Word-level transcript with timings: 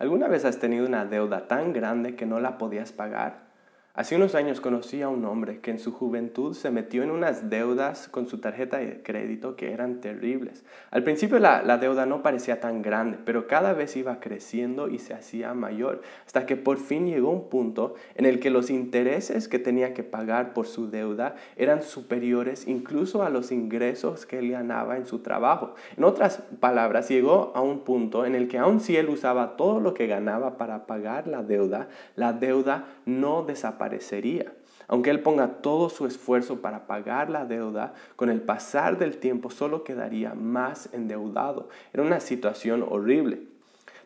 ¿Alguna 0.00 0.28
vez 0.28 0.44
has 0.44 0.60
tenido 0.60 0.86
una 0.86 1.06
deuda 1.06 1.48
tan 1.48 1.72
grande 1.72 2.14
que 2.14 2.24
no 2.24 2.38
la 2.38 2.56
podías 2.56 2.92
pagar? 2.92 3.47
Hace 3.98 4.14
unos 4.14 4.36
años 4.36 4.60
conocí 4.60 5.02
a 5.02 5.08
un 5.08 5.24
hombre 5.24 5.58
que 5.58 5.72
en 5.72 5.80
su 5.80 5.90
juventud 5.90 6.54
se 6.54 6.70
metió 6.70 7.02
en 7.02 7.10
unas 7.10 7.50
deudas 7.50 8.06
con 8.06 8.28
su 8.28 8.38
tarjeta 8.38 8.78
de 8.78 9.02
crédito 9.02 9.56
que 9.56 9.72
eran 9.72 10.00
terribles. 10.00 10.64
Al 10.92 11.02
principio 11.02 11.40
la, 11.40 11.78
deuda 11.78 12.06
no 12.06 12.22
parecía 12.22 12.60
tan 12.60 12.80
grande, 12.80 13.18
pero 13.24 13.48
cada 13.48 13.72
vez 13.72 13.96
iba 13.96 14.20
creciendo 14.20 14.86
y 14.86 15.00
se 15.00 15.14
hacía 15.14 15.52
mayor, 15.52 16.02
hasta 16.24 16.46
que 16.46 16.54
por 16.54 16.78
fin 16.78 17.08
llegó 17.08 17.32
un 17.32 17.48
punto 17.48 17.96
en 18.14 18.24
el 18.24 18.38
que 18.38 18.50
los 18.50 18.70
intereses 18.70 19.48
que 19.48 19.58
tenía 19.58 19.94
que 19.94 20.04
pagar 20.04 20.52
por 20.54 20.68
su 20.68 20.88
deuda 20.88 21.34
eran 21.56 21.82
superiores 21.82 22.68
incluso 22.68 23.24
a 23.24 23.30
los 23.30 23.50
ingresos 23.50 24.26
que 24.26 24.38
él 24.38 24.52
ganaba 24.52 24.96
en 24.96 25.06
su 25.06 25.24
trabajo. 25.24 25.74
En 25.96 26.04
otras 26.04 26.40
palabras, 26.60 27.08
llegó 27.08 27.50
a 27.56 27.62
un 27.62 27.80
punto 27.80 28.24
en 28.24 28.36
el 28.36 28.46
que 28.46 28.58
aun 28.58 28.78
si 28.78 28.96
él 28.96 29.08
usaba 29.08 29.56
todo 29.56 29.80
lo 29.80 29.92
que 29.92 30.06
ganaba 30.06 30.56
para 30.56 30.86
pagar 30.86 31.26
la 31.26 31.42
deuda, 31.42 31.88
la 32.14 32.32
deuda 32.32 32.84
no 33.04 33.42
desaparecía 33.42 33.87
aunque 34.88 35.10
él 35.10 35.20
ponga 35.20 35.60
todo 35.60 35.90
su 35.90 36.06
esfuerzo 36.06 36.60
para 36.60 36.86
pagar 36.86 37.30
la 37.30 37.44
deuda, 37.44 37.94
con 38.16 38.30
el 38.30 38.40
pasar 38.40 38.98
del 38.98 39.18
tiempo 39.18 39.50
solo 39.50 39.84
quedaría 39.84 40.34
más 40.34 40.88
endeudado. 40.92 41.68
Era 41.92 42.02
una 42.02 42.20
situación 42.20 42.84
horrible. 42.88 43.42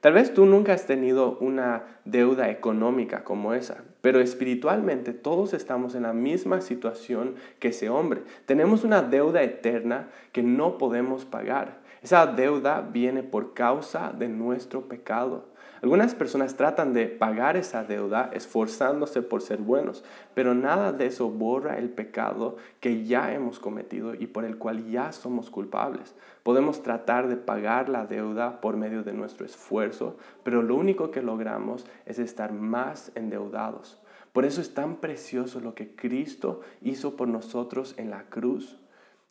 Tal 0.00 0.14
vez 0.14 0.32
tú 0.32 0.46
nunca 0.46 0.72
has 0.72 0.86
tenido 0.86 1.36
una 1.40 1.84
deuda 2.06 2.48
económica 2.48 3.22
como 3.22 3.52
esa, 3.52 3.84
pero 4.00 4.18
espiritualmente 4.20 5.12
todos 5.12 5.52
estamos 5.52 5.94
en 5.94 6.04
la 6.04 6.14
misma 6.14 6.62
situación 6.62 7.34
que 7.58 7.68
ese 7.68 7.90
hombre. 7.90 8.22
Tenemos 8.46 8.82
una 8.82 9.02
deuda 9.02 9.42
eterna 9.42 10.08
que 10.32 10.42
no 10.42 10.78
podemos 10.78 11.26
pagar. 11.26 11.80
Esa 12.02 12.26
deuda 12.26 12.80
viene 12.80 13.22
por 13.22 13.52
causa 13.52 14.14
de 14.18 14.28
nuestro 14.28 14.88
pecado. 14.88 15.49
Algunas 15.82 16.14
personas 16.14 16.56
tratan 16.56 16.92
de 16.92 17.06
pagar 17.06 17.56
esa 17.56 17.84
deuda 17.84 18.30
esforzándose 18.34 19.22
por 19.22 19.40
ser 19.40 19.58
buenos, 19.58 20.04
pero 20.34 20.54
nada 20.54 20.92
de 20.92 21.06
eso 21.06 21.30
borra 21.30 21.78
el 21.78 21.88
pecado 21.88 22.56
que 22.80 23.04
ya 23.06 23.32
hemos 23.32 23.58
cometido 23.58 24.14
y 24.14 24.26
por 24.26 24.44
el 24.44 24.58
cual 24.58 24.90
ya 24.90 25.12
somos 25.12 25.48
culpables. 25.48 26.14
Podemos 26.42 26.82
tratar 26.82 27.28
de 27.28 27.36
pagar 27.36 27.88
la 27.88 28.04
deuda 28.04 28.60
por 28.60 28.76
medio 28.76 29.02
de 29.02 29.14
nuestro 29.14 29.46
esfuerzo, 29.46 30.16
pero 30.42 30.60
lo 30.60 30.76
único 30.76 31.10
que 31.10 31.22
logramos 31.22 31.86
es 32.04 32.18
estar 32.18 32.52
más 32.52 33.10
endeudados. 33.14 34.00
Por 34.32 34.44
eso 34.44 34.60
es 34.60 34.74
tan 34.74 34.96
precioso 34.96 35.60
lo 35.60 35.74
que 35.74 35.96
Cristo 35.96 36.60
hizo 36.82 37.16
por 37.16 37.26
nosotros 37.26 37.94
en 37.96 38.10
la 38.10 38.24
cruz. 38.24 38.78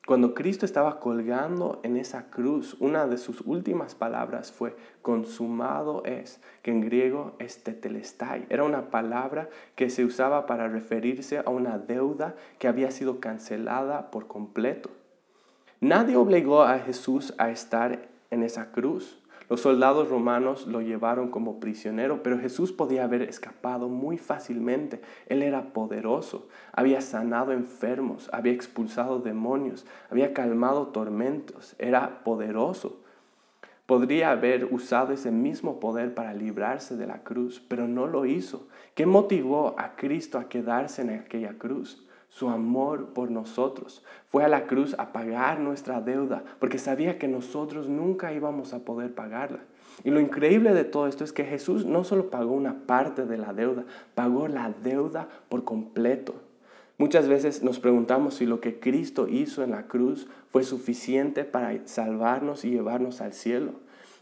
Cuando 0.09 0.33
Cristo 0.33 0.65
estaba 0.65 0.99
colgando 0.99 1.81
en 1.83 1.95
esa 1.95 2.31
cruz, 2.31 2.75
una 2.79 3.05
de 3.05 3.19
sus 3.19 3.41
últimas 3.41 3.93
palabras 3.93 4.51
fue 4.51 4.75
consumado 5.03 6.03
es, 6.03 6.41
que 6.63 6.71
en 6.71 6.81
griego 6.81 7.35
es 7.37 7.63
tetelestai. 7.63 8.47
Era 8.49 8.63
una 8.63 8.89
palabra 8.89 9.49
que 9.75 9.91
se 9.91 10.03
usaba 10.03 10.47
para 10.47 10.67
referirse 10.67 11.37
a 11.37 11.51
una 11.51 11.77
deuda 11.77 12.33
que 12.57 12.67
había 12.67 12.89
sido 12.89 13.19
cancelada 13.19 14.09
por 14.09 14.25
completo. 14.25 14.89
Nadie 15.79 16.15
obligó 16.15 16.63
a 16.63 16.79
Jesús 16.79 17.35
a 17.37 17.51
estar 17.51 18.09
en 18.31 18.41
esa 18.41 18.71
cruz. 18.71 19.21
Los 19.49 19.61
soldados 19.61 20.09
romanos 20.09 20.67
lo 20.67 20.79
llevaron 20.79 21.31
como 21.31 21.59
prisionero, 21.59 22.21
pero 22.21 22.37
Jesús 22.37 22.71
podía 22.71 23.03
haber 23.03 23.23
escapado 23.23 23.89
muy 23.89 24.19
fácilmente. 24.19 25.01
Él 25.25 25.41
era 25.41 25.73
poderoso, 25.73 26.47
había 26.71 27.01
sanado 27.01 27.51
enfermos, 27.51 28.29
había 28.31 28.53
expulsado 28.53 29.19
demonios, 29.19 29.87
había 30.11 30.33
calmado 30.33 30.87
tormentos, 30.89 31.75
era 31.79 32.23
poderoso. 32.23 32.99
Podría 33.87 34.29
haber 34.29 34.65
usado 34.65 35.13
ese 35.13 35.31
mismo 35.31 35.79
poder 35.79 36.13
para 36.13 36.35
librarse 36.35 36.95
de 36.95 37.07
la 37.07 37.23
cruz, 37.23 37.59
pero 37.67 37.87
no 37.87 38.05
lo 38.05 38.27
hizo. 38.27 38.67
¿Qué 38.93 39.07
motivó 39.07 39.73
a 39.79 39.95
Cristo 39.95 40.37
a 40.37 40.47
quedarse 40.47 41.01
en 41.01 41.09
aquella 41.09 41.57
cruz? 41.57 42.07
Su 42.29 42.49
amor 42.49 43.13
por 43.13 43.31
nosotros. 43.31 44.03
Fue 44.29 44.43
a 44.43 44.47
la 44.47 44.67
cruz 44.67 44.95
a 44.97 45.11
pagar 45.11 45.59
nuestra 45.59 46.01
deuda, 46.01 46.43
porque 46.59 46.77
sabía 46.77 47.17
que 47.17 47.27
nosotros 47.27 47.87
nunca 47.87 48.33
íbamos 48.33 48.73
a 48.73 48.79
poder 48.79 49.13
pagarla. 49.13 49.59
Y 50.03 50.11
lo 50.11 50.19
increíble 50.19 50.73
de 50.73 50.85
todo 50.85 51.07
esto 51.07 51.23
es 51.23 51.33
que 51.33 51.43
Jesús 51.43 51.85
no 51.85 52.03
solo 52.03 52.29
pagó 52.29 52.53
una 52.53 52.85
parte 52.85 53.25
de 53.25 53.37
la 53.37 53.53
deuda, 53.53 53.83
pagó 54.15 54.47
la 54.47 54.71
deuda 54.83 55.27
por 55.49 55.63
completo. 55.63 56.35
Muchas 56.97 57.27
veces 57.27 57.63
nos 57.63 57.79
preguntamos 57.79 58.35
si 58.35 58.45
lo 58.45 58.59
que 58.59 58.79
Cristo 58.79 59.27
hizo 59.27 59.63
en 59.63 59.71
la 59.71 59.87
cruz 59.87 60.27
fue 60.51 60.63
suficiente 60.63 61.45
para 61.45 61.87
salvarnos 61.87 62.65
y 62.65 62.71
llevarnos 62.71 63.21
al 63.21 63.33
cielo. 63.33 63.71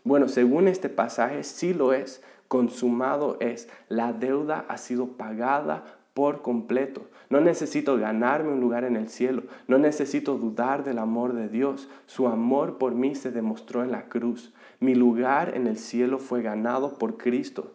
Bueno, 0.04 0.28
según 0.28 0.68
este 0.68 0.88
pasaje 0.88 1.44
sí 1.44 1.74
lo 1.74 1.92
es, 1.92 2.22
consumado 2.48 3.38
es, 3.40 3.68
la 3.90 4.14
deuda 4.14 4.66
ha 4.70 4.78
sido 4.78 5.08
pagada 5.08 5.84
por 6.18 6.42
completo. 6.42 7.04
No 7.30 7.42
necesito 7.42 7.96
ganarme 7.96 8.52
un 8.52 8.60
lugar 8.60 8.86
en 8.86 8.96
el 8.96 9.08
cielo. 9.08 9.44
No 9.68 9.78
necesito 9.78 10.36
dudar 10.36 10.84
del 10.84 10.98
amor 10.98 11.34
de 11.34 11.48
Dios. 11.48 11.92
Su 12.08 12.28
amor 12.28 12.80
por 12.80 12.96
mí 12.96 13.14
se 13.14 13.30
demostró 13.30 13.84
en 13.84 13.92
la 13.92 14.10
cruz. 14.10 14.52
Mi 14.80 14.96
lugar 14.96 15.56
en 15.56 15.68
el 15.68 15.78
cielo 15.78 16.18
fue 16.18 16.42
ganado 16.42 16.98
por 16.98 17.18
Cristo. 17.18 17.72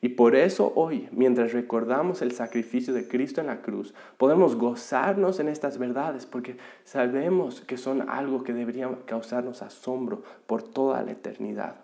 Y 0.00 0.08
por 0.08 0.34
eso 0.34 0.72
hoy, 0.74 1.08
mientras 1.12 1.52
recordamos 1.52 2.20
el 2.20 2.32
sacrificio 2.32 2.92
de 2.92 3.06
Cristo 3.06 3.40
en 3.40 3.46
la 3.46 3.62
cruz, 3.62 3.94
podemos 4.18 4.56
gozarnos 4.56 5.38
en 5.38 5.46
estas 5.46 5.78
verdades 5.78 6.26
porque 6.26 6.56
sabemos 6.82 7.60
que 7.60 7.76
son 7.76 8.10
algo 8.10 8.42
que 8.42 8.54
debería 8.54 8.90
causarnos 9.06 9.62
asombro 9.62 10.24
por 10.48 10.64
toda 10.64 11.00
la 11.04 11.12
eternidad. 11.12 11.83